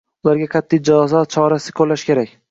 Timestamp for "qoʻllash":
1.81-2.07